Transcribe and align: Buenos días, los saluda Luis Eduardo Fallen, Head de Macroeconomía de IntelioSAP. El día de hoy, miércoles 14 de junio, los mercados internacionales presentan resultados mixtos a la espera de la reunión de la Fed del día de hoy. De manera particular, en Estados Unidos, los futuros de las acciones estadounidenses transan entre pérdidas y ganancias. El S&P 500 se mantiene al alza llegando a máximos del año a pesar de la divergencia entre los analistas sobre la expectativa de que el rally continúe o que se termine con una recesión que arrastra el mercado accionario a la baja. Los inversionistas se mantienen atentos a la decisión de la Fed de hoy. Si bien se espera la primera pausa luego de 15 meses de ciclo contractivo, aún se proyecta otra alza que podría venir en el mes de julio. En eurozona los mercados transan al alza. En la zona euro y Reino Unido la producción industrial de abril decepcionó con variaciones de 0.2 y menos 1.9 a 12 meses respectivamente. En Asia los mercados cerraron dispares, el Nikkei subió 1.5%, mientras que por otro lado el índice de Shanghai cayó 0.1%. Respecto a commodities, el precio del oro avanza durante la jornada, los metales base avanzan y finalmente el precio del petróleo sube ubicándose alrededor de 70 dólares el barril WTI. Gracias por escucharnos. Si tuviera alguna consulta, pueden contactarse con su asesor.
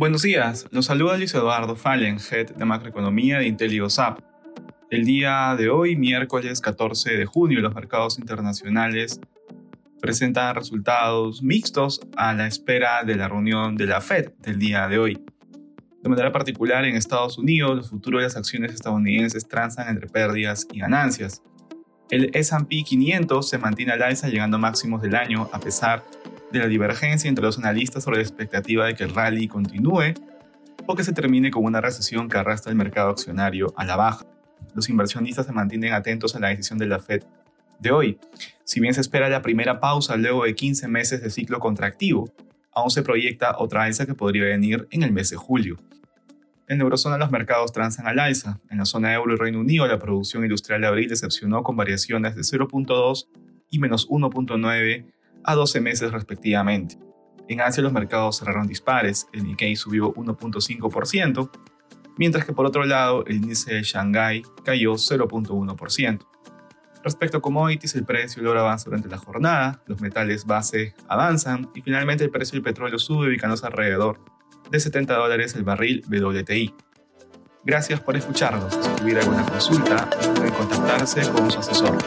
Buenos 0.00 0.22
días, 0.22 0.66
los 0.70 0.86
saluda 0.86 1.18
Luis 1.18 1.34
Eduardo 1.34 1.76
Fallen, 1.76 2.16
Head 2.18 2.56
de 2.56 2.64
Macroeconomía 2.64 3.38
de 3.38 3.46
IntelioSAP. 3.46 4.20
El 4.90 5.04
día 5.04 5.54
de 5.58 5.68
hoy, 5.68 5.94
miércoles 5.94 6.62
14 6.62 7.18
de 7.18 7.26
junio, 7.26 7.60
los 7.60 7.74
mercados 7.74 8.18
internacionales 8.18 9.20
presentan 10.00 10.54
resultados 10.54 11.42
mixtos 11.42 12.00
a 12.16 12.32
la 12.32 12.46
espera 12.46 13.04
de 13.04 13.16
la 13.16 13.28
reunión 13.28 13.76
de 13.76 13.86
la 13.86 14.00
Fed 14.00 14.32
del 14.38 14.58
día 14.58 14.88
de 14.88 14.98
hoy. 14.98 15.22
De 16.02 16.08
manera 16.08 16.32
particular, 16.32 16.86
en 16.86 16.96
Estados 16.96 17.36
Unidos, 17.36 17.76
los 17.76 17.90
futuros 17.90 18.20
de 18.20 18.24
las 18.24 18.36
acciones 18.36 18.72
estadounidenses 18.72 19.46
transan 19.46 19.90
entre 19.90 20.08
pérdidas 20.08 20.66
y 20.72 20.80
ganancias. 20.80 21.42
El 22.10 22.30
S&P 22.34 22.82
500 22.82 23.48
se 23.48 23.58
mantiene 23.58 23.92
al 23.92 24.02
alza 24.02 24.28
llegando 24.28 24.56
a 24.56 24.60
máximos 24.60 25.00
del 25.00 25.14
año 25.14 25.48
a 25.52 25.60
pesar 25.60 26.02
de 26.50 26.58
la 26.58 26.66
divergencia 26.66 27.28
entre 27.28 27.44
los 27.44 27.56
analistas 27.56 28.02
sobre 28.02 28.16
la 28.16 28.24
expectativa 28.24 28.86
de 28.86 28.94
que 28.94 29.04
el 29.04 29.14
rally 29.14 29.46
continúe 29.46 30.14
o 30.86 30.96
que 30.96 31.04
se 31.04 31.12
termine 31.12 31.52
con 31.52 31.64
una 31.64 31.80
recesión 31.80 32.28
que 32.28 32.36
arrastra 32.36 32.72
el 32.72 32.76
mercado 32.76 33.10
accionario 33.10 33.72
a 33.76 33.84
la 33.84 33.94
baja. 33.94 34.26
Los 34.74 34.88
inversionistas 34.88 35.46
se 35.46 35.52
mantienen 35.52 35.92
atentos 35.92 36.34
a 36.34 36.40
la 36.40 36.48
decisión 36.48 36.80
de 36.80 36.86
la 36.86 36.98
Fed 36.98 37.22
de 37.78 37.92
hoy. 37.92 38.18
Si 38.64 38.80
bien 38.80 38.92
se 38.92 39.00
espera 39.00 39.28
la 39.28 39.40
primera 39.40 39.78
pausa 39.78 40.16
luego 40.16 40.44
de 40.44 40.56
15 40.56 40.88
meses 40.88 41.22
de 41.22 41.30
ciclo 41.30 41.60
contractivo, 41.60 42.32
aún 42.72 42.90
se 42.90 43.02
proyecta 43.02 43.56
otra 43.58 43.84
alza 43.84 44.04
que 44.04 44.14
podría 44.14 44.46
venir 44.46 44.88
en 44.90 45.04
el 45.04 45.12
mes 45.12 45.30
de 45.30 45.36
julio. 45.36 45.76
En 46.70 46.80
eurozona 46.80 47.18
los 47.18 47.32
mercados 47.32 47.72
transan 47.72 48.06
al 48.06 48.20
alza. 48.20 48.60
En 48.70 48.78
la 48.78 48.84
zona 48.84 49.12
euro 49.12 49.34
y 49.34 49.36
Reino 49.36 49.58
Unido 49.58 49.88
la 49.88 49.98
producción 49.98 50.44
industrial 50.44 50.80
de 50.80 50.86
abril 50.86 51.08
decepcionó 51.08 51.64
con 51.64 51.74
variaciones 51.76 52.36
de 52.36 52.42
0.2 52.42 53.26
y 53.70 53.80
menos 53.80 54.08
1.9 54.08 55.12
a 55.42 55.54
12 55.56 55.80
meses 55.80 56.12
respectivamente. 56.12 56.96
En 57.48 57.60
Asia 57.60 57.82
los 57.82 57.92
mercados 57.92 58.38
cerraron 58.38 58.68
dispares, 58.68 59.26
el 59.32 59.42
Nikkei 59.42 59.74
subió 59.74 60.14
1.5%, 60.14 61.50
mientras 62.16 62.44
que 62.44 62.52
por 62.52 62.66
otro 62.66 62.84
lado 62.84 63.26
el 63.26 63.38
índice 63.38 63.74
de 63.74 63.82
Shanghai 63.82 64.44
cayó 64.64 64.92
0.1%. 64.92 66.20
Respecto 67.02 67.38
a 67.38 67.42
commodities, 67.42 67.96
el 67.96 68.04
precio 68.04 68.42
del 68.42 68.48
oro 68.52 68.60
avanza 68.60 68.84
durante 68.84 69.08
la 69.08 69.18
jornada, 69.18 69.82
los 69.86 70.00
metales 70.00 70.46
base 70.46 70.94
avanzan 71.08 71.68
y 71.74 71.82
finalmente 71.82 72.22
el 72.22 72.30
precio 72.30 72.52
del 72.52 72.62
petróleo 72.62 73.00
sube 73.00 73.26
ubicándose 73.26 73.66
alrededor 73.66 74.20
de 74.70 74.80
70 74.80 75.14
dólares 75.14 75.54
el 75.54 75.64
barril 75.64 76.04
WTI. 76.08 76.74
Gracias 77.64 78.00
por 78.00 78.16
escucharnos. 78.16 78.72
Si 78.74 78.88
tuviera 78.96 79.20
alguna 79.20 79.44
consulta, 79.44 80.08
pueden 80.34 80.52
contactarse 80.52 81.28
con 81.30 81.50
su 81.50 81.58
asesor. 81.58 81.98